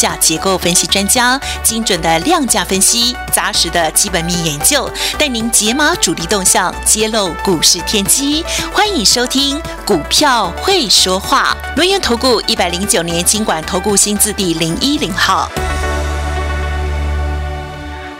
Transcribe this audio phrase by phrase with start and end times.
[0.00, 8.42] 价结构分析专家，精准的量价分析，扎实的基本面研究，带您解码主力动向，揭露股市天机。
[8.72, 15.48] 欢迎收听《股票会说话》，轮源投顾一百零九年经管投顾新字第零一零号。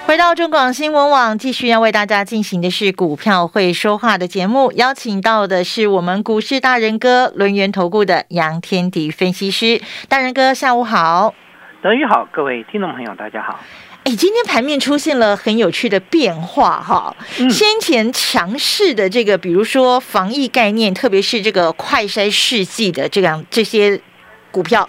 [0.07, 9.81] 回到中广新闻网，继续要为大家进行的是《股票会说话》的节目，邀请到的是我们股市大人哥轮源投顾的杨天迪分析师。
[10.11, 11.33] 大人哥，下午好。
[11.83, 13.59] 德宇好，各位听众朋友，大家好。
[14.05, 17.17] 哎，今天盘面出现了很有趣的变化哈。
[17.51, 24.01] 先前强势的这个，比如说防疫概念，特别是这个快筛试剂的这样这些
[24.53, 24.89] 股票，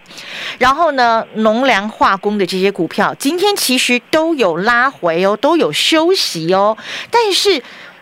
[0.60, 6.78] 然后呢，农粮化工的这些股票，今天其实都有拉回哦，都有休息哦。
[7.10, 7.56] 但是，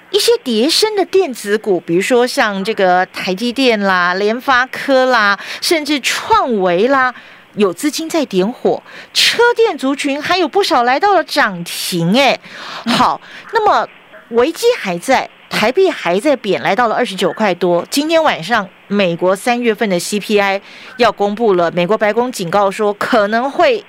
[0.09, 7.15] 一些叠升的电子股，比如说像这个台积电啦、联发科啦，甚至创维啦。
[7.55, 8.81] 有资金在点火，
[9.13, 12.39] 车电族群还有不少来到了涨停，哎，
[12.85, 13.19] 好，
[13.53, 13.87] 那么
[14.29, 17.85] 危机还在，台币还在贬，来到了二十九块多。
[17.89, 20.61] 今天晚上美国三月份的 CPI
[20.97, 23.83] 要公布了，美国白宫警告说可能会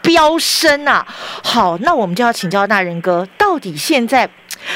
[0.00, 1.06] 飙升啊。
[1.42, 4.30] 好，那我们就要请教大人哥，到底现在？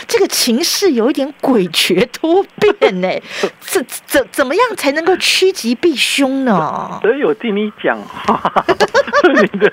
[0.07, 2.45] 这个情势有一点诡谲多
[2.79, 3.09] 变呢，
[3.61, 6.99] 怎怎怎么样才能够趋吉避凶呢？
[7.03, 8.65] 所以我听你讲话，
[9.35, 9.73] 你的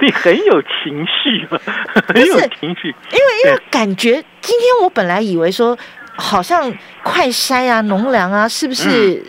[0.00, 1.60] 你很有情绪啊，
[2.14, 2.88] 很有情绪。
[2.88, 5.76] 因为因为感觉今天我本来以为说，
[6.16, 9.22] 好像快筛啊、农粮啊，是不是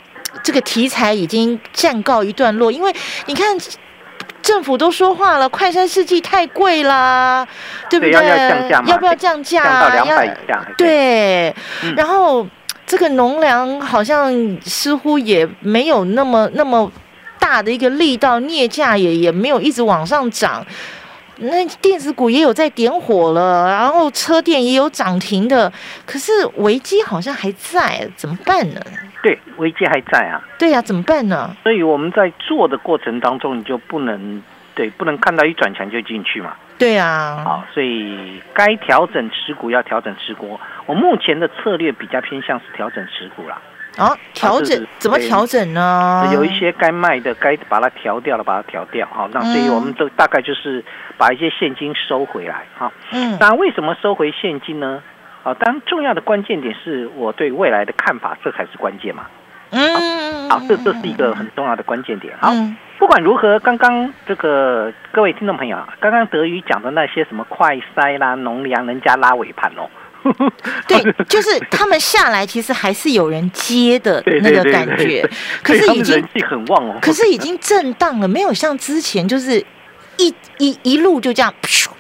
[0.44, 2.72] 这个题材已经暂告一段落？
[2.72, 2.94] 因为
[3.26, 3.58] 你看。
[4.52, 7.48] 政府都说话了，快餐世纪太贵啦，
[7.90, 8.12] 对不对？
[8.12, 9.64] 要降价要不要降价？
[9.64, 10.62] 降到两百以下。
[10.78, 11.56] 对，
[11.96, 12.46] 然后
[12.86, 14.30] 这个农粮好像
[14.62, 16.92] 似乎也没有那么那么
[17.40, 20.66] 大的一个力道，镍价也也没有一直往上涨。
[21.38, 25.72] 那电子股也有在点火了，然后车电也有涨停的，
[26.06, 28.82] 可是危机好像还在，怎么办呢？
[29.24, 30.42] 对，危机还在啊。
[30.58, 31.56] 对呀，怎么办呢？
[31.62, 34.42] 所以我们在做的过程当中，你就不能
[34.82, 36.56] 对，不能看到一转强就进去嘛。
[36.80, 37.44] 对啊。
[37.46, 40.60] 好，所以该调整持股要调整持股。
[40.88, 43.62] 我目前的策略比较偏向是调整持股啦。
[43.98, 46.28] 啊，调整怎么调整呢？
[46.34, 49.08] 有一些该卖的，该把它调掉了，把它调掉。
[49.12, 50.84] 好，那所以我们都大概就是
[51.16, 52.66] 把一些现金收回来。
[52.76, 55.04] 哈，嗯，那为什么收回现金呢？
[55.44, 59.28] 啊，当然重要的关键点是我对未来的看法，这才是关键嘛。
[59.72, 62.34] 嗯，好，这这是一个很重要的关键点。
[62.40, 62.54] 好，
[63.00, 69.90] 不管如何，刚刚这个各位听众朋友啊，刚刚德宇讲的那些什么快塞啦、农粮，人家拉尾盘哦。
[70.88, 75.28] 对，就是他们下来，其实还是有人接的那个感觉，
[75.64, 76.96] 可是已经人气很旺哦。
[77.02, 79.66] 可是已经震荡了，没有像之前就是
[80.28, 81.54] 一一一路就这样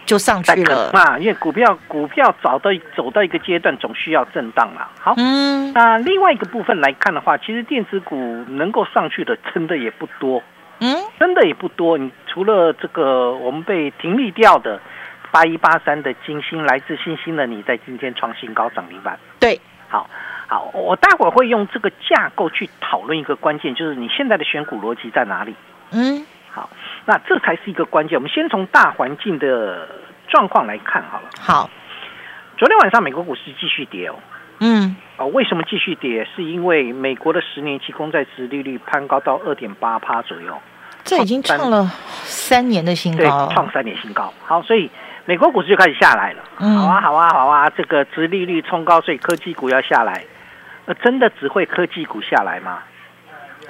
[0.05, 1.17] 就上去了嘛。
[1.17, 4.89] 因为股票股票走到走到一个阶段，总需要震荡了。
[4.99, 8.15] 好，嗯，那另外一个部分来看的话，其实电子股
[8.47, 10.43] 能够上去的，真的也不多，
[10.79, 11.97] 嗯，真的也不多。
[11.97, 14.79] 你除了这个我们被停利掉的。
[15.33, 19.17] 八一八三的金星来自星星的你在今天创新高涨停板。
[19.39, 20.09] 对，好，
[20.47, 25.55] 好，我待会儿会用这个架构去讨论一个关键，就是你现在的选股逻辑在哪里？
[25.93, 26.69] 嗯，好，
[27.05, 28.17] 那这才是一个关键。
[28.17, 29.87] 我们先从大环境的
[30.27, 31.29] 状况来看好了。
[31.39, 31.69] 好，
[32.57, 34.15] 昨天晚上美国股市继续跌哦。
[34.59, 36.27] 嗯，哦，为什么继续跌？
[36.35, 40.61] 是因为美国的十年期公债殖利率攀高到二点八趴左右，
[41.03, 41.85] 这已经创了
[42.23, 44.33] 三年的新高，创三年新高。
[44.45, 44.89] 好，所以。
[45.23, 50.25] 美国股市就开始下来了，嗯好啊，好啊，好啊，这个殖利率冲高，所以科技股要下来。
[50.85, 52.79] 呃，真的只会科技股下来吗？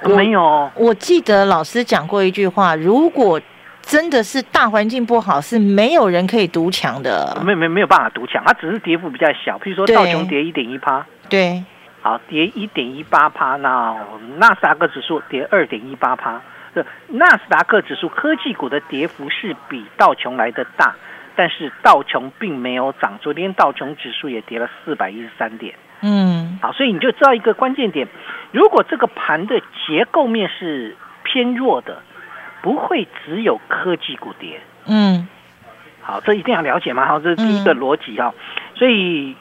[0.04, 0.70] 没有。
[0.74, 3.40] 我记得老师讲过一句话：如果
[3.80, 7.36] 真的是大环境不好，是没有人可以独强的。
[7.44, 9.58] 没没没有办法独强，它只是跌幅比较小。
[9.58, 11.62] 譬如说道琼跌一点一趴，对，
[12.00, 13.56] 好，跌一点一八趴。
[13.56, 13.96] 那
[14.38, 16.40] 纳斯达克指数跌二点一八趴。
[16.74, 20.94] 这纳斯达克指数科技股的跌幅是比道琼来的大。
[21.34, 25.74] 但是道琼并没有涨，昨天道琼指数也跌了四百一十三点。
[26.02, 28.06] 嗯，好，所以你就知道一个关键点：
[28.52, 32.00] 如果这个盘的结构面是偏弱的，
[32.62, 34.60] 不会只有科技股跌。
[34.86, 35.26] 嗯，
[36.00, 37.04] 好，这一定要了解嘛？
[37.04, 38.32] 好，这是第一个逻辑哈。
[38.76, 39.34] 所以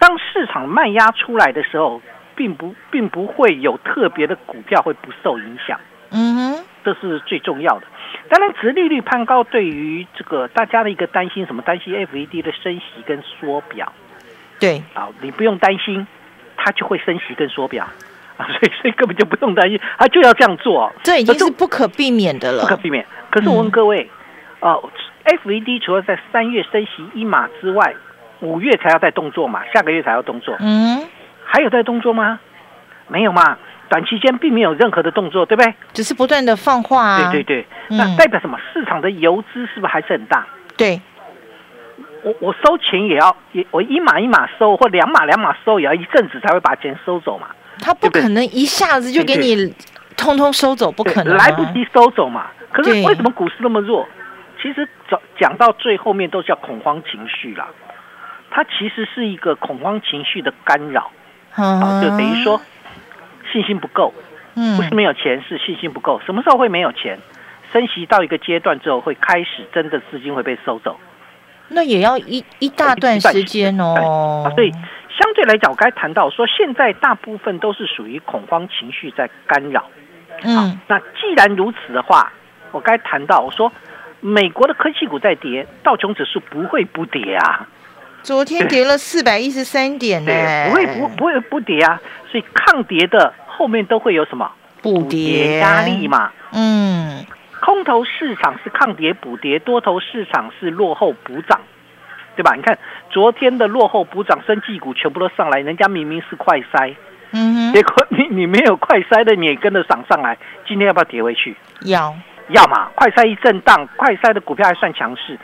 [0.00, 2.02] 当市场卖压出来的时候，
[2.34, 5.78] 并不并不会有特别的股票会不受影响。
[6.10, 7.86] 嗯哼，这是最重要的。
[8.28, 13.92] 当然，殖利率攀高对于这个大家的一个担心，什么担心？FED 的升息跟缩表，
[14.58, 16.06] 对，好，你不用担心，
[16.66, 17.86] 它就会升息跟缩表。
[18.36, 23.02] 啊，所以所以根本就不用担心，他就要这样做，这已经是不可避免的了，不可避免。
[23.30, 24.10] 可是我问各位，
[24.60, 24.90] 哦
[25.24, 27.94] ，FED 除了在三月升息一码之外，
[28.40, 31.02] 五月才要再动作嘛，下个月才要动作，嗯，
[31.46, 32.38] 还有在动作吗？
[33.08, 33.56] 没有嘛，
[33.88, 35.72] 短期间并没有任何的动作，对不对？
[35.94, 38.58] 只是不断的放话啊，对对对，嗯那代表什么？
[38.74, 40.46] 市场的游资是不是还是很大？
[40.76, 41.00] 对，
[42.26, 47.46] 我我收钱也要也我一码一码收，或两码两码收，也要一阵子才会把钱收走嘛，
[47.80, 49.72] 他不可能一下子就给你
[50.16, 52.48] 通通收走，不可能、啊，来不及收走嘛。
[52.72, 54.08] 可是为什么股市那么弱？
[54.60, 57.68] 其实讲讲到最后面都叫恐慌情绪啦，
[58.50, 61.12] 它其实是一个恐慌情绪的干扰
[61.54, 62.60] 嗯啊，就等于说
[63.52, 64.12] 信心不够，
[64.56, 66.20] 嗯不是没有钱，是信心不够。
[66.26, 67.20] 什么时候会没有钱？
[67.72, 70.98] 升息到一个阶段之后，会开始真的资金会被收走。
[71.68, 74.44] 那也要一一大段时间哦。
[74.46, 79.84] 啊，，所以相对来讲，我刚才谈到说，现在大部分都是属于恐慌情绪在干扰。
[80.42, 80.78] 嗯。
[80.86, 82.32] 那既然如此的话，
[82.72, 83.72] 我刚才谈到我说，
[84.20, 87.66] 美国的科技股在跌，道琼指数不会不跌啊，
[88.22, 94.50] 昨天跌了 四百一十三点呢，对，不会不不会不跌啊，所以抗跌的后面都会有什么？
[94.82, 96.30] 补跌压力，嘛。
[96.52, 96.85] 嗯，
[97.66, 101.60] 空头市场是抗跌补跌，多头市场是落后补涨，
[102.36, 102.54] 对吧？
[102.54, 102.78] 你看
[103.10, 106.94] 昨天的落后补涨，生技股全部都上来，人家明明是快塞，
[107.32, 111.56] 嗯，结果你你没有快塞的，你也跟着涨上来，今天要不要跌回去？
[111.80, 112.14] 要，
[112.50, 115.36] 要嘛，快塞一震荡，快塞的股票还算强势，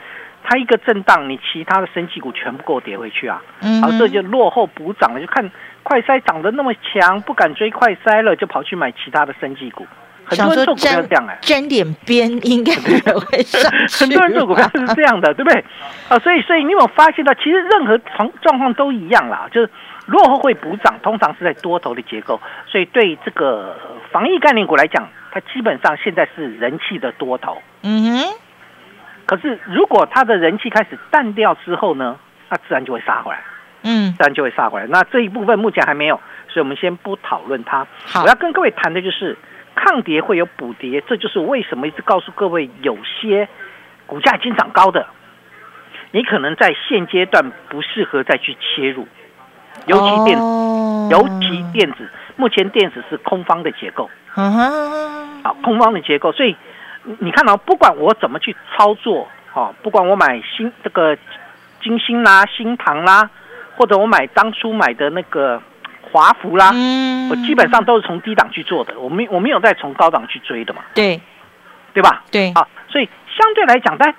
[0.45, 3.41] 它一个震荡，你其他的生技股全部给我跌回去啊！
[3.81, 5.51] 好，这就落后补涨了，就看
[5.83, 9.85] 快筛涨得那么强，不敢追快筛了，就跑去买其他的生技股。
[10.35, 15.63] 很多人做股票是这样哎、沾点边应该也会上， 很多人做股票是这样的，对不对？
[16.09, 19.69] 啊，所以所以你有发现到，其实任何状状况都一样啦，就是
[20.07, 27.61] 落后会补涨，通常是在多头的结构，所以对这个呃防疫概念股来讲，它基本上现在是人气的多头。
[27.83, 28.33] 嗯哼，
[29.25, 32.17] 可是如果它的人气开始淡掉之后呢，
[32.49, 33.41] 那自然就会杀回来，
[33.83, 34.87] 嗯，自然就会杀回来。
[34.87, 36.19] 那这一部分目前还没有，
[36.49, 37.87] 所以我们先不讨论它。
[38.21, 39.37] 我要跟各位谈的就是
[39.75, 43.47] 抗跌会有补跌，这就是为什么一直告诉各位，有些
[44.05, 45.05] 股价已经涨高的，
[46.11, 49.07] 你可能在现阶段不适合再去切入，
[49.87, 50.37] 尤其电
[51.09, 56.55] 尤其电子，目前电子是空方的结构，啊，空方的结构，所以
[57.03, 61.17] 你你看到、不管我怎么去操作，哦，不管我买新这个
[61.81, 63.29] 金星啦、新唐啦，
[63.75, 65.61] 或者我买当初买的那个
[66.13, 71.19] 华孚啦，嗯我基本上都是从低档去做的，我没我没有再从高档去追的嘛，对
[71.93, 72.23] 对吧？
[72.31, 74.13] 对，啊，所以相对来讲，但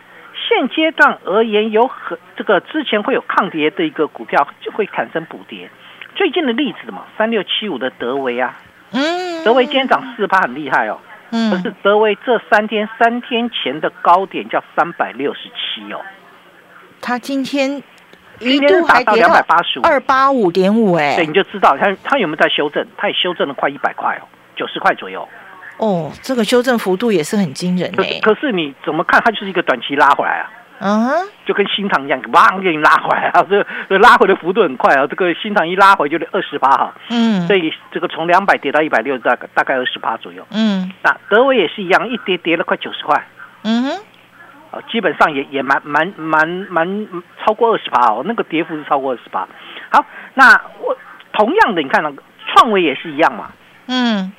[0.49, 5.70] 现阶段而言，有很这个之前会有抗跌的一个股票就会产生补跌。
[6.17, 8.58] 最近的例子嘛，三六七五的德维啊，
[8.91, 10.99] 嗯，德维今天涨四趴，很厉害哦。
[11.31, 16.00] 可嗯是德维这三天三天前的高点叫三百六十七哦，
[17.00, 17.82] 他今天
[18.41, 24.27] 一度还达到跌到285二八五点五，哎对，，你就知道它它有没有在修正，它也修正了快一百块哦，
[24.57, 25.29] 九十块左右。
[25.79, 30.51] 哦，这个修正幅度也是很惊人哎，可是可是你怎么看，它就是一个短期拉回来啊。
[30.81, 33.43] 嗯哼，就跟新塘一样，汪给你拉回来啊！
[33.49, 35.07] 这这拉回的幅度很快啊！
[35.07, 40.45] 这个新塘一拉回就二十八哈，嗯，所以这个从两百跌到一百六，大概大概二十八左右。
[40.51, 43.25] 嗯那德维也是一样，一跌跌了快九十块，
[43.63, 43.91] 嗯哼，
[44.75, 47.08] 啊，基本上也也蛮蛮蛮蛮
[47.44, 49.46] 超过二十八哦，那个跌幅是超过二十八。
[49.91, 50.96] 好，那我
[51.32, 53.51] 同样的，你看那个创维也是一样嘛，
[53.87, 54.32] 嗯，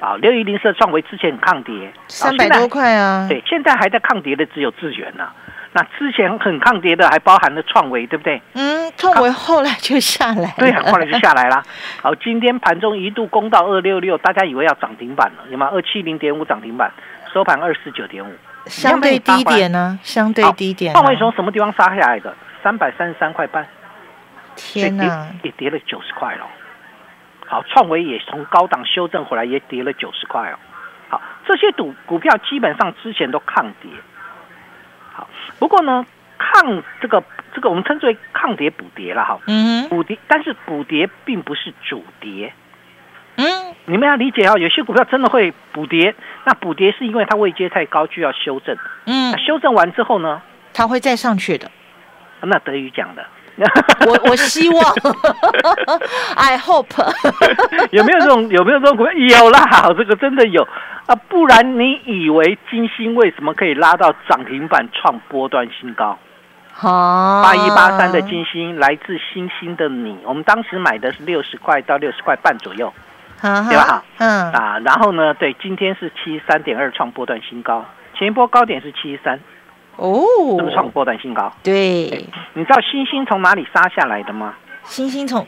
[0.00, 5.34] 啊，六一零四的创维之前很抗跌，三百多，块啊，对，现在还在抗跌的只有智源啊、
[5.72, 8.40] 那之前很抗跌的还包含了创维，对不对？
[8.54, 11.62] 嗯，创维后来就下来了，对啊，后来就下来啦。
[12.02, 15.68] 好，今天盘中一度攻到二六六，大家以为要涨停板了，有吗？
[15.72, 16.92] 二七零点五涨停板，
[17.32, 18.32] 收盘二四九点五，
[18.66, 22.34] 相对低点呢，相对低点啊，创维从什么地方杀下来的？
[22.62, 23.66] 三百三十三块半，
[24.54, 26.46] 天哪，也跌了九十块了。
[27.46, 30.58] 好，创维也从高档修正回来，也跌了九十块哦。
[31.08, 33.90] 好，这些股股票基本上之前都抗跌。
[35.12, 35.26] 好，
[35.58, 36.04] 不过呢，
[36.38, 37.24] 抗这个
[37.54, 39.38] 这个我们称之为抗跌补跌了哈。
[39.46, 42.52] 嗯补跌，但是补跌并不是主跌。
[43.40, 48.76] 嗯你们要理解哦，有些股票真的会补跌，那补跌是因为它位阶太高，就要修正。
[49.06, 49.32] 嗯。
[49.32, 50.40] 那，修正完之后呢，
[50.72, 51.68] 它会再上去的，
[52.42, 53.26] 那德语讲的，
[54.06, 54.80] 我我 希望，
[56.36, 56.86] I hope，
[57.90, 59.12] 有没有这种有没有这种股票？
[59.12, 60.62] 有啦，这个真的有。
[61.06, 66.16] 啊，不然你以为金星为什么可以拉到涨停板创波段新高？
[66.72, 72.94] 好，八一八三的金星来自星星的你，我们当时买的是六十块到六十块半左右，
[73.40, 74.04] 对吧？
[74.18, 77.84] 嗯啊，然后呢，对，今天是七十三点二创波段新高，
[78.18, 79.40] 前一波高点是七十三，
[79.96, 80.22] 哦，
[80.58, 81.52] 是不是创波段新高？
[81.62, 84.54] 对，你知道星星从哪里杀下来的吗？
[84.84, 85.46] 星星从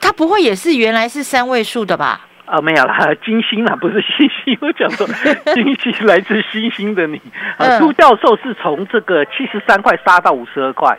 [0.00, 2.20] 它不会也是原来是三位数的吧？
[2.46, 5.06] 啊，没有啦， 金星啦，不是星星，我讲错，
[5.54, 7.16] 金星来自星星的你。
[7.56, 10.98] 啊，嗯朱教授是从这个七十三块杀到五十二块。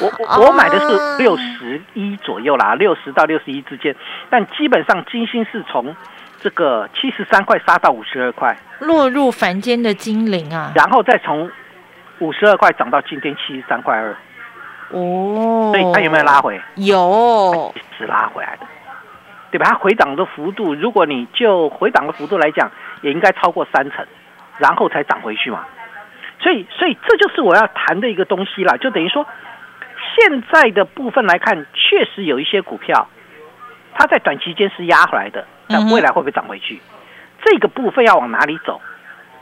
[0.00, 3.94] 我哦我我买的是六十一左右啦，六十到六十一之间，
[4.28, 5.94] 但基本上金星是从
[6.40, 10.72] 这个七十三块杀到五十二块，落入凡间的精灵啊！
[10.74, 11.50] 然后再从
[12.18, 14.16] 五十二块涨到今天七十三块二，
[14.90, 16.40] 哦，所以它有没有拉？
[16.40, 16.60] 回？
[16.76, 18.66] 有，是拉回来的，
[19.50, 19.66] 对吧？
[19.68, 24.06] 它回档的幅度，如果你就回档的幅度来讲，也应该超过三成，
[24.58, 25.64] 然后才涨回去嘛。
[26.38, 29.26] 所以，所以这就是我要谈的一个东西啦，就等于说，
[30.16, 33.06] 现在的部分来看，确实有一些股票，
[33.94, 36.80] 它在短期间是压回来的，但未来会不会涨回去？
[37.44, 38.80] 这个部分要往哪里走？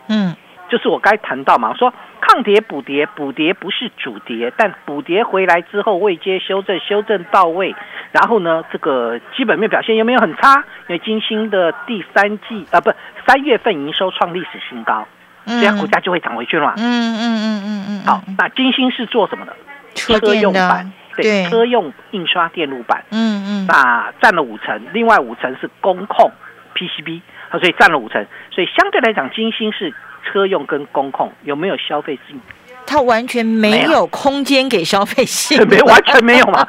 [0.09, 7.76] 嗯就是我该谈到嘛，说抗跌补跌，补跌不是主跌，但补跌回来之后未接修正，修正到位，
[8.12, 10.64] 然后呢，这个基本面表现有没有很差？
[10.88, 12.90] 因为金星的第三季啊，不，
[13.26, 15.07] 三月份营收创历史新高，
[15.47, 16.75] 嗯，这样股价就会涨回去了嘛。
[16.78, 19.54] 嗯嗯嗯嗯嗯，好，那金星是做什么的？
[19.94, 26.30] 车用板，对车用印刷电路板，嗯嗯，那占了五成，另外五成是工控
[26.74, 29.92] PCB，好，所以占了五成，所以相对来讲，金星是
[30.24, 32.40] 车用跟工控有没有消费性？
[32.86, 36.68] 它完全没没有有空间给消费性， 没完全没有嘛，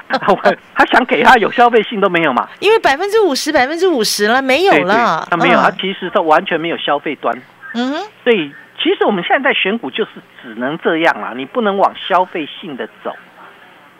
[0.73, 5.63] 他想给他有消费性都没有嘛，因为百分之五十、百分之五十了，没有了，他没有，嗯。
[5.63, 7.35] 他其实他完全没有消费端，
[7.73, 13.15] 嗯哼，所以其实我们现在在选股就是只能这样啦，你不能往消费性的走，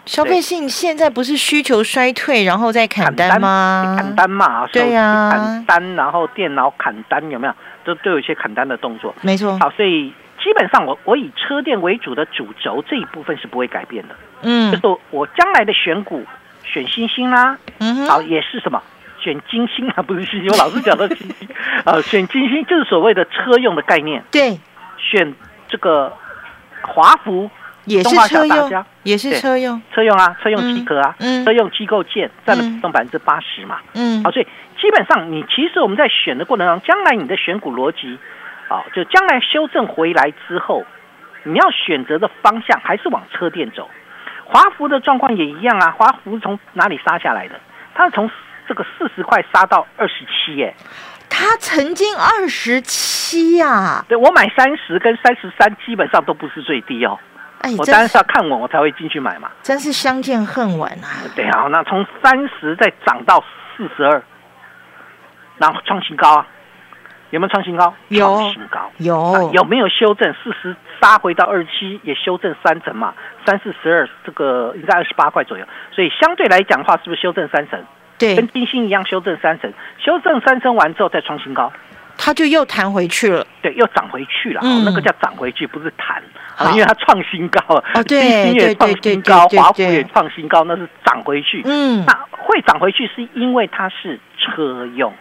[0.05, 3.95] 消费性现在不是需求衰退，然后再砍单吗？
[3.97, 7.53] 砍单嘛，对呀砍单，然后电脑砍单有没有？
[7.83, 9.13] 都都有一些砍单的动作。
[9.21, 10.09] 没错，好，所以
[10.43, 16.25] 基本上我我以车电为主的主轴这一部分是不会改变的，嗯就嗯是我将来的选股
[16.63, 18.81] 选新星啦，嗯好，也是什么？
[19.25, 21.49] 选金星啊， 不是星星，我老是讲到金星，
[21.83, 24.59] 啊， 选金星就是所谓的车用的概念，对，
[24.99, 25.33] 选
[25.67, 26.13] 这个
[26.83, 27.49] 华孚
[27.85, 31.41] 也是车用小大家，也是车用，车用啊，车用机壳啊，嗯。
[31.41, 32.75] 嗯车用机构件占了嗯。
[32.75, 34.23] 比重百分之八十嘛，嗯。
[34.23, 34.45] 好，所以
[34.79, 38.19] 基本上你其实我们在选的过程当中，将来你的选股逻辑，
[38.69, 40.85] 啊，就将来修正回来之后，
[41.43, 43.89] 你要选择的方向还是往车电走。
[44.45, 47.59] 华孚的状况也一样啊，华孚是从哪里杀下来的？
[47.95, 48.29] 它是从
[48.67, 50.75] 这个四十块杀到二十七，耶。
[51.27, 57.19] 它曾经二十七呀，对我买三十跟三十三基本上都不是最低哦，
[57.61, 59.49] 哎，我当然是要看稳我才会进去买嘛。
[59.63, 61.25] 真是相见恨晚啊！
[61.35, 63.43] 对啊，那从三十再涨到
[63.75, 64.23] 四十二，
[65.57, 66.47] 然后创新高啊，
[67.31, 67.93] 有没有创新高？
[68.09, 68.91] 有创新高。
[68.99, 70.33] 有啊有没有修正？
[70.41, 73.13] 四十杀回到二十七，也修正三成嘛，
[73.45, 75.65] 三四十二，这个应该二十八块左右。
[75.91, 77.83] 所以相对来讲的话，是不是修正三成？
[78.17, 81.71] 对跟，金星一样修正三成，修正三成完之后再创新高，
[82.17, 83.45] 它就又弹回去了。
[83.61, 84.61] 对，又涨回去了。
[84.63, 86.23] 嗯哦那个叫涨回去，不是弹。
[86.73, 91.61] 因为它创新高，哦对金星也对创对对新高，对对对华孚也创新高，那是涨回去。
[91.65, 95.13] 嗯那会涨回去是因为它是车用。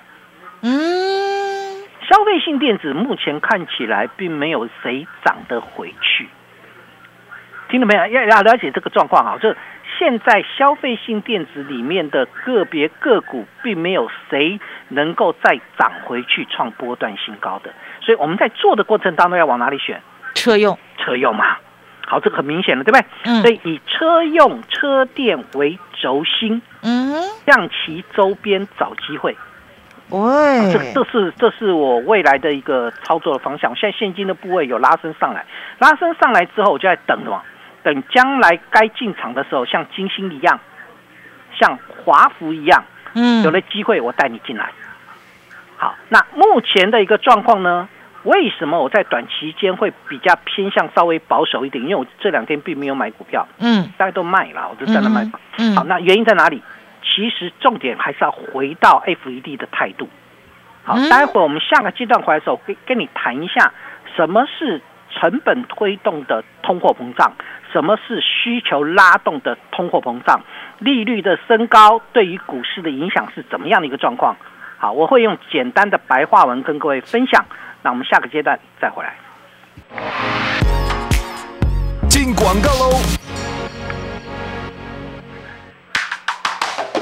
[0.63, 6.29] 嗯，消费性电子目前看起来并没有谁涨得回去，
[7.69, 8.07] 听到没有？
[8.07, 9.57] 要要了解这个状况啊，就是
[9.99, 14.59] 现在消费性电子里面的个别个股，并没有谁
[14.89, 20.01] 能够再涨回去创波段新高的，所以我们在做的过程当中要往哪里选？
[20.35, 21.59] 车用，车用嘛，
[22.07, 23.07] 好，这个很明显了，对不对？
[23.25, 29.37] 嗯所以以车用车电为轴心，嗯哼，让其周边找机会。
[30.11, 33.75] 这喂，这是这是我未来的一个操作的方向。
[33.75, 35.47] 现在现金的部位有拉升上来，
[35.79, 37.43] 拉升上来之后，我就在等什么？
[37.85, 40.59] 等将来该进场的时候，像金星一样，
[41.61, 44.73] 像华孚一样，嗯，有了机会我带你进来。
[45.77, 47.89] 好，那目前的一个状况呢？
[48.25, 51.85] 为什么我在短期间会比较偏向稍微保守一点？
[51.85, 55.31] 因为我这两天并没有买股票，嗯大家都卖了，我就在那卖。
[55.59, 56.63] 嗯，好，那原因在哪里？
[57.03, 60.09] 其实重点还是要回到 FED 的态度。
[60.85, 63.75] 好嗯，待会儿我们下个阶段回来的时候，跟跟你谈一下
[64.17, 64.81] 什么是
[65.19, 67.33] 成本推动的通货膨胀，
[67.73, 70.43] 什么是需求拉动的通货膨胀，
[70.79, 74.37] 利率的升高对于股市的影响是怎么样的一个状况？
[74.79, 77.45] 好，我会用简单的白话文跟各位分享。
[77.83, 79.15] 那我们下个阶段再回来。
[82.09, 82.99] 进广告喽！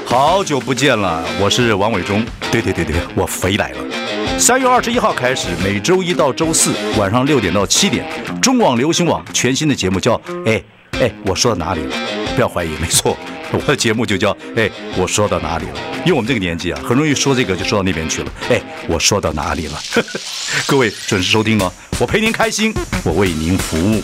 [0.05, 2.23] 好久不见了，我是王伟忠。
[2.51, 4.02] 对对对对，我肥来了。
[4.39, 8.05] 三月二十一号开始，每周一到周四晚上六点到七点，
[8.41, 10.61] 中网流行网全新的节目叫“哎
[10.99, 11.95] 哎，我说到哪里了？”
[12.35, 13.17] 不要怀疑，没错，
[13.53, 18.31] 我的节目就叫“哎，我说到哪里了？”因为我们这个年纪啊，很容易说这个就说到那边去了。
[18.49, 19.79] 哎，我说到哪里了？
[20.67, 22.73] 各位准时收听哦，我陪您开心，
[23.05, 24.03] 我为您服务。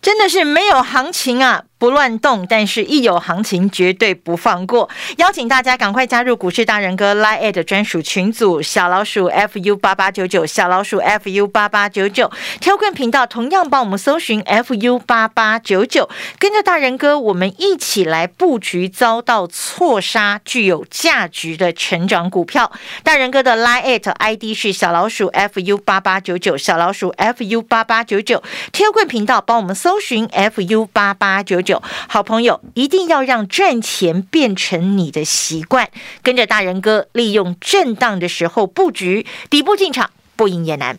[0.00, 1.62] 真的是没有行情啊！
[1.82, 4.88] 不乱动，但是一有行情绝对不放过。
[5.16, 16.08] 邀请大家赶快加入股市大人哥 Line 专属群组，小老鼠 fu 八八九九，小老鼠 fu 八八九九，挑棍频道同样帮我们搜寻 fu 八八九九，
[16.38, 22.70] 跟着大人哥，我们一起来布局遭到错杀、具有价值的成长股票。
[23.02, 31.71] 大人哥的 Line ID 是小老鼠 fu 八八九九，小老鼠 fu 八八九九，挑棍频道帮我们搜寻 fu 八八九九。
[32.08, 35.88] 好朋友，一定要让赚钱变成你的习惯，
[36.22, 40.98] 跟着大人哥，利用震荡的时候布局，底部进场，不赢也难。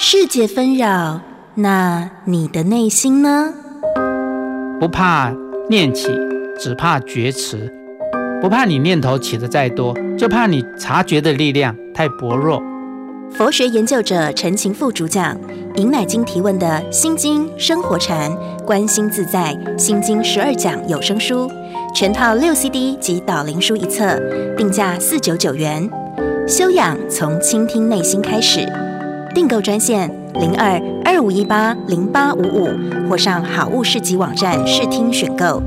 [0.00, 1.20] 世界纷扰，
[1.56, 3.52] 那你的内心呢？
[4.78, 5.34] 不怕
[5.68, 6.08] 念起，
[6.56, 7.68] 只怕觉迟。
[8.40, 12.62] 不怕你念头起的再多，就怕你察觉的力量太薄弱。
[13.32, 15.34] 佛学研究者陈情富主讲
[15.74, 18.30] 《尹乃经》提问的《心经生活禅》，
[18.64, 21.50] 观心自在《心经》十二讲有声书，
[21.92, 24.16] 全套六 CD 及导灵书一册，
[24.56, 25.90] 定价四九九元。
[26.46, 28.64] 修养从倾听内心开始，
[29.38, 32.68] 订购专线零二二五一八零八五五，
[33.08, 35.62] 或上好物市集网站试听选购。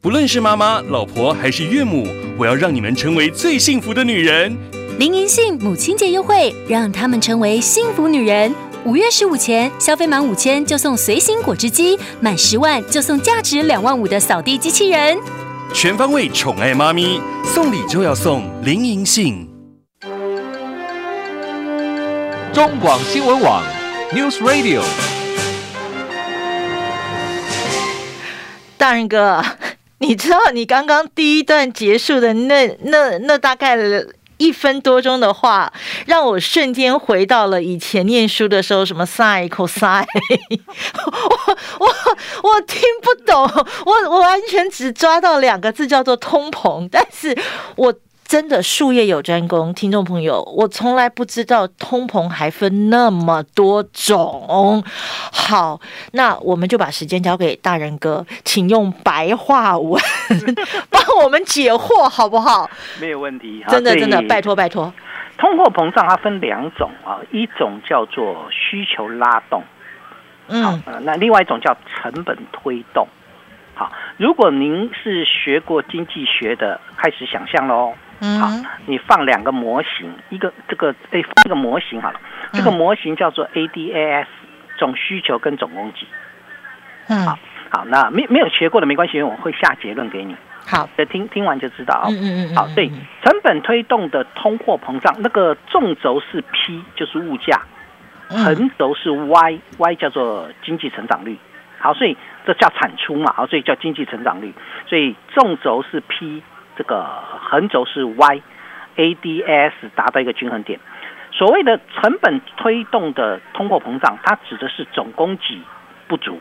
[0.00, 2.06] 不论是妈妈、老婆还是岳母，
[2.38, 4.56] 我要让你们成为最幸福的女人。
[4.96, 8.54] 林银杏母亲节优惠，让他们成为幸福女人。
[8.84, 15.18] 五月十五前消费满五千就送随行果汁机，满十万就送价值两万五的扫地机器人。
[15.74, 19.45] 全方位宠爱妈咪，送礼就要送林银杏。
[22.56, 23.62] 中广新闻网
[24.14, 24.80] ，News Radio。
[28.78, 29.44] 大人哥，
[30.00, 33.76] 你知道你刚刚第一段结束的那那那大概
[34.38, 35.70] 一分多钟的话，
[36.06, 40.06] 让我瞬间回到了以前念书的时候，什么 sin cos，
[41.78, 41.86] 我我
[42.48, 43.42] 我听不懂，
[43.84, 47.36] 我我完全只抓到两个字叫做通膨，但是
[47.76, 47.92] 我。
[48.26, 54.82] 真的术业有专攻，听众朋友，我从来不知道通膨还分那么多种。
[55.32, 55.80] 好，
[56.12, 60.02] 那我们就把时间交给大人哥，请用白话文
[60.90, 62.68] 帮我们解惑，好不好？
[63.00, 64.92] 没有问题，真的真的，拜托拜托。
[65.38, 69.62] 通货膨胀它分两种啊，一种叫做需求拉动，
[70.48, 73.06] 嗯，那另外一种叫成本推动。
[73.78, 77.94] 好，如果您是学过经济学的，开始想象喽。
[78.40, 78.48] 好，
[78.86, 82.18] 你放两个模型，一个这个哎，放一个模型好了。
[82.54, 84.24] 这个模型叫做 ADAS，
[84.78, 86.06] 总需求跟总供给。
[87.08, 90.34] 嗯，好，好，那没没有学过的没关系，我会下结论给你。
[90.66, 92.06] 好，这听听完就知道。
[92.08, 92.56] 嗯嗯嗯。
[92.56, 92.88] 好，对，
[93.22, 97.60] 成本推动的通货膨胀，那个纵轴是 P，就是物价；
[98.30, 101.36] 横轴是 Y，Y 叫做经济成长率。
[101.86, 104.52] 好，所以这叫产出嘛，好，所以叫经济成长率。
[104.86, 106.42] 所以纵轴是 P。
[106.78, 107.06] 这个
[107.40, 110.78] 横轴是 Y，ADS 达到一个均衡点。
[111.32, 115.58] 所谓的成本推动的通货膨胀，它指的是总供给
[116.06, 116.38] 不足，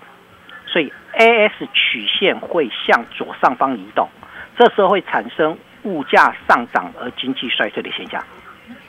[0.66, 4.10] 所以 AS 曲线会向左上方移动，
[4.58, 8.22] 这时候会产生物价上涨而经济衰退的现象。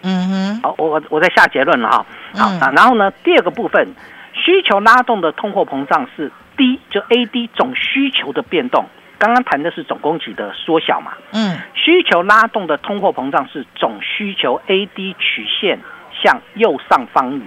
[0.03, 2.05] 嗯哼，好，我我在下结论了哈。
[2.35, 3.95] 好，那然后呢，第二个部分，
[4.33, 8.87] 需求拉动的通货膨胀是 D，就 AD 总需求的变动。
[9.19, 11.13] 刚刚谈的是总供给的缩小嘛？
[11.33, 15.79] 嗯，需求拉动的通货膨胀是总需求 A D 曲线
[16.23, 17.43] 向右上方移，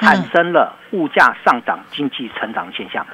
[0.00, 3.06] 产生了物价上涨、经济成长现象。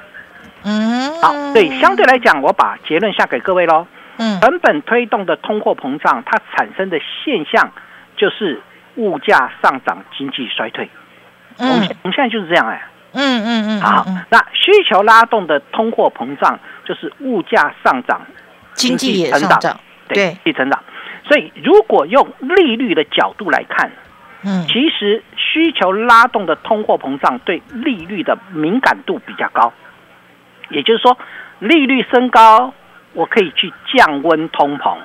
[0.63, 3.87] 嗯，好，对，相对来讲，我把结论下给各位喽。
[4.17, 7.71] 嗯，成本推动的通货膨胀，它产生的现象
[8.17, 8.61] 就是
[8.95, 10.89] 物价上涨、经济衰退。
[11.57, 12.81] 我们我们现在就是这样哎。
[13.15, 13.81] 嗯嗯嗯。
[13.81, 18.21] 好，那需求拉动的通货膨胀就是物价上涨，
[18.73, 20.83] 经济也上涨，对，经济成长。
[21.27, 23.91] 所以如果用利率的角度来看，
[24.43, 29.73] 嗯，其实需求拉动的通货膨胀对利率的敏感度比较高，
[30.69, 31.17] 也就是说，
[31.57, 32.73] 利率升高，
[33.13, 34.97] 我可以去降温通膨。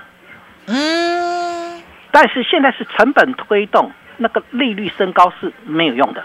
[0.66, 6.22] 嗯，但是现在是成本推动，那个利率升高是没有用的，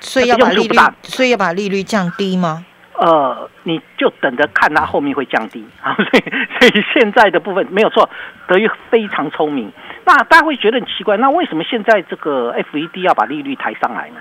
[0.00, 2.64] 所以要把利率，所以要把利率降低吗？
[2.94, 5.94] 呃，你就等着看它后面会降低 啊。
[5.94, 6.22] 所以，
[6.58, 8.08] 所以现在的部分没有错，
[8.46, 9.72] 德裕非常聪明。
[10.04, 14.16] 那大家会觉得很奇怪，那为什么现在这个 FED 要把利率抬上来呢？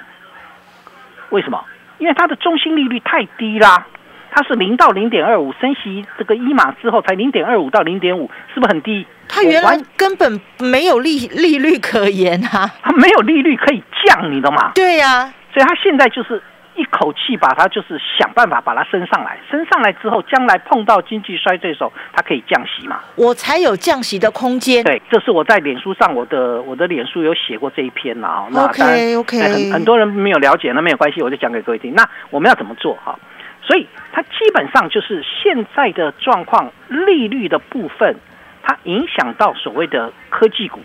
[1.29, 1.63] 为什么？
[1.99, 3.87] 因为它的中心利率太低啦。
[4.33, 9.05] 它是零到零点二五，升息这个一码之后才零点二五到零点五，是不是很低？
[9.27, 14.71] 它原来根本没有利利率可言啊，它没有利率可以降，你懂吗？
[14.73, 16.41] 对呀，所以他现在就是
[16.75, 23.01] 一口气把它就是想办法把它升上来，升上来之后，将来碰到经济衰退的时候，它可以降息嘛？
[23.15, 24.83] 我才有降息的空间。
[24.83, 28.47] 对，这是我在脸书上我的我的脸书有写过这一篇啊。
[28.53, 31.93] OK OK，很很多人没有了解，那没有关系，我就讲给各位听。
[31.93, 33.19] 那我们要怎么做哈？
[33.63, 38.15] 所以它基本上就是现在的状况，利率的部分，
[38.63, 40.79] 它影响到所谓的科技股。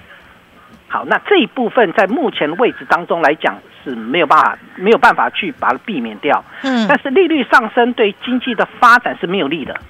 [0.89, 6.45] 好，那这一部分在目前位置当中来讲是没有办法没有办法去把它避免掉。
[6.63, 6.87] 嗯。
[6.87, 9.81] 但是利率上升对经济的发展是没有利的，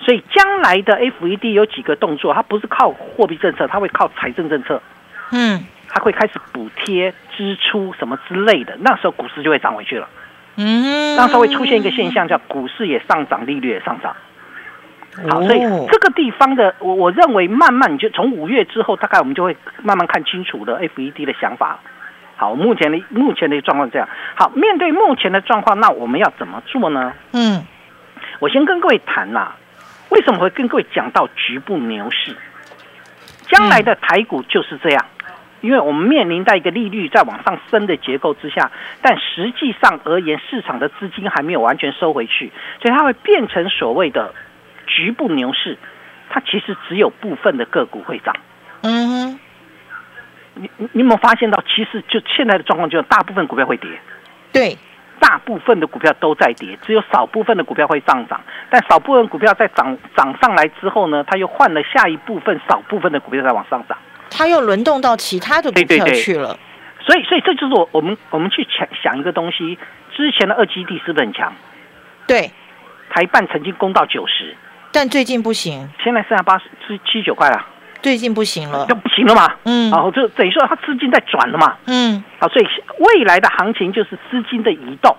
[0.00, 4.82] 所以将来的 FED 有几个动作，它不是靠货币政策，它会靠财政政策。
[5.30, 5.64] 嗯。
[5.86, 10.08] 它会开始补贴支出什么之类的，那时候股市就会涨回去了。
[10.56, 14.16] 嗯，那时候会出现一个现象，叫股市也上涨，利率也上涨。
[15.30, 15.60] 好，所以
[15.92, 21.78] 这个地方的，我我认为慢慢你就从五月之后，大概我们就会慢慢看清楚的 FED 的想法。
[22.36, 24.08] 好，目前的目前的状况这样。
[24.34, 27.12] 好，面对目前的状况，那我们要怎么做呢？
[27.32, 27.64] 嗯，
[28.40, 29.52] 我先跟各位谈呐，
[30.10, 32.36] 为什么会跟各位讲到局部牛市？
[33.48, 35.04] 将来的台股就是这样。
[35.60, 38.70] 因为我们面临在一个利率在往上升的结构之下，
[39.00, 44.34] 但实际上而言，市场的资金还没有完全收回去，所以它会变成所谓的
[44.86, 45.78] 局部牛市。
[46.28, 48.36] 它其实只有部分的个股会涨。
[48.82, 49.13] 嗯哼，
[50.54, 53.88] 你你有没有发现到，其实就现在的状况，就是大部分股票会跌。
[54.52, 54.76] 对，
[55.18, 58.40] 大部分的股票都在跌，只有少部分的股票会上涨。
[58.70, 63.98] 但少部分股票在涨涨上来之后呢，它又换了下一部分少部分的股票在往上涨。
[64.30, 66.58] 它又轮动到其他的股票去了，
[67.00, 69.78] 所以，所以这就是我我们我们去想想一个东西，
[70.16, 71.52] 之前的二基地是不是很强？
[72.26, 72.50] 对，
[73.10, 74.56] 台半曾经攻到九十，
[74.90, 77.64] 但最近不行，现在剩下八十七七九块了，
[78.04, 82.66] 最近不行了，就不行了嘛，嗯，然后就等于说它资金在转了嘛，嗯，好，所以
[82.98, 85.16] 未来的行情就是资金的移动，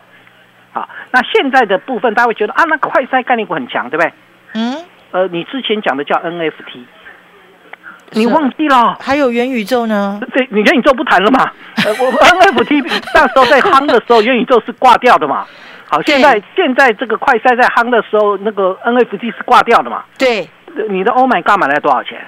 [0.71, 4.13] 好，那现在的部分大家会觉得啊，那快筛概念股很强，对不对？
[4.54, 6.86] 嗯，呃，你之前讲的叫 NFT。
[8.12, 8.95] 你忘记了？
[9.02, 10.21] 还有元宇宙呢？
[10.32, 11.52] 对，你元宇宙不谈了嘛？
[11.84, 12.84] 呃，我 NFT
[13.15, 15.43] 那时候在夯的时候，元宇宙是挂掉的嘛？
[15.89, 20.04] 好，现在现在这个快赛在夯的时候，那个 NFT 是挂掉的嘛？
[20.19, 20.48] 对，
[20.88, 22.24] 你的 Oh my God 买来多少钱？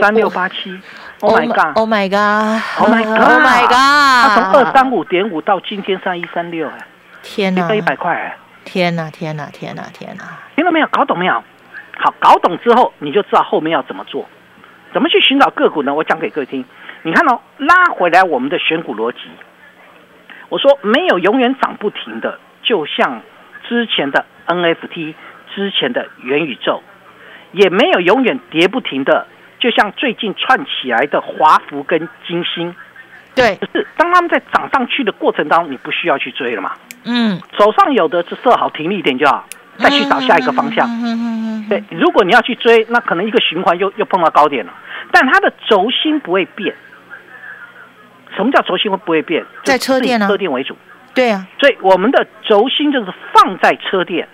[0.00, 0.80] 三六八七。
[1.20, 3.72] Oh my God！Oh my God！Oh my God！Oh my God！
[3.72, 6.78] 它从二三五点五到今天三一三六，哎，
[7.22, 10.24] 天哪，一百块，哎，天哪，天哪，天哪，天哪！
[10.54, 10.86] 听到没有？
[10.86, 11.42] 搞懂没有？
[11.98, 14.28] 好，搞懂之后你就知道后面要怎么做。
[14.92, 15.92] 怎么去寻找个股呢？
[15.92, 16.64] 我讲给各位听。
[17.02, 19.18] 你看哦，拉回来我们的选股逻辑。
[20.48, 23.22] 我说没有永远涨不停的，就像
[23.68, 25.14] 之前的 NFT，
[25.54, 26.82] 之前的元宇宙，
[27.50, 29.26] 也没有永远跌不停的，
[29.58, 32.74] 就像最近串起来的华孚跟金星。
[33.34, 36.72] 对，可是当他们在涨上去的过程当中，你不需要去追了嘛？
[37.04, 39.46] 嗯，手上有的是设好停利点就好，
[39.78, 40.88] 再去找下一个方向。
[40.88, 44.72] 嗯对，如果你要去追，那可能一个循环又又碰到高点了，
[45.12, 46.74] 但它的轴心不会变。
[48.34, 49.44] 什么叫轴心会不会变？
[49.64, 50.26] 在车电呢？
[50.26, 50.76] 车电为主。
[51.14, 54.26] 对啊，所以我们的轴心就是放在车电，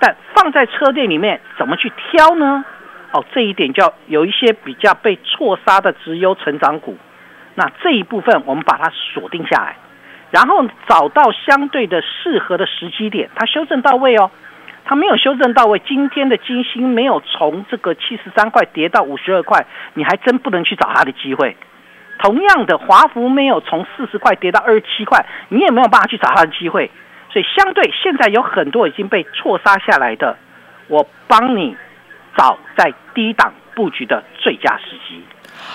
[0.00, 2.64] 但放在车电里面怎么去挑呢？
[3.12, 6.96] 哦，这一点叫有一些比较被错杀的直优成长股，
[7.54, 9.76] 那这一部分我们把它锁定下来，
[10.30, 14.30] 然后找到相对的适合的时机点，它修正到位哦。
[14.84, 21.56] 它没有修正到位，今天的金星没有从这个七十三块跌到五十二块，你还真不能去找它的机会。
[22.18, 26.90] 同样的，华孚没有从四十块跌到二十七块，你也没有办法去找它的机会。
[27.30, 30.36] 所以，相对现在有很多已经被错杀下来的，
[30.88, 31.76] 我帮你
[32.36, 35.22] 找在低档布局的最佳时机。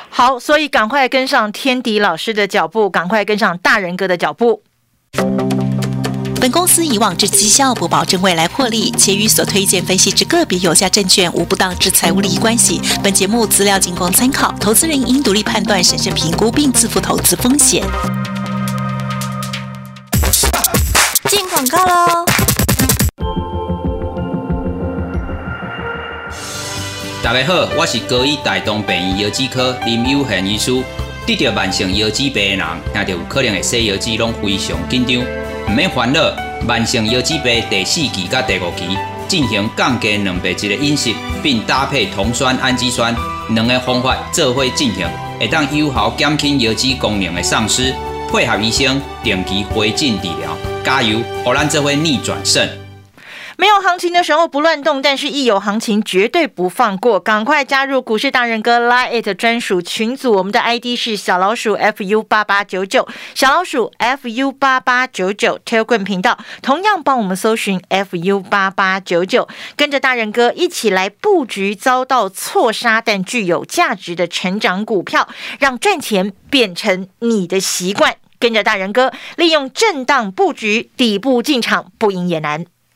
[0.10, 4.64] 好，所以赶快跟上天迪老师的脚步，赶快跟上大人哥的脚步。
[6.40, 12.80] 本公司以往之绩效不保证未来获利，且与所推荐分析之个别有价证券无不当之财务利益关系。
[13.04, 17.84] 本节目资料仅供参考，投资人应独立判断、审慎评估并自负投资风险。
[21.26, 22.26] 进广告喽！
[27.28, 30.72] 大家好，我是高医大东病院腰肌科林友贤医师。
[31.26, 35.18] 得着慢性腰肌病的人，听到有可能会洗腰肌，拢非常紧张，
[35.68, 36.22] 唔免烦恼。
[36.66, 41.14] 慢性腰肌病第四期甲第五期进行降低两倍质的饮食，
[41.44, 43.14] 并搭配酮酸氨基酸
[43.50, 45.06] 两个方法做伙进行，
[45.38, 47.94] 会当有效减轻腰肌功能的丧失。
[48.32, 52.66] 配合医生定期回诊治疗，加油，互咱做伙逆转胜。
[53.60, 57.20] 没有行情的时候不乱动，但是一有行情绝对不放过。
[57.20, 78.18] 赶快加入股市大人哥 Line 专属群组，我们的 ID 是小老鼠 fu 八八九九，小老鼠 fu 八八九九 Telegram 频道，同样帮我们搜寻 fu 八八九九，跟着大人哥一起来布局遭到错杀但具有价值的成长股票，让赚钱变成你的习惯。
[78.40, 82.68] 跟着大人哥，利用震荡布局，底部进场，不赢也难。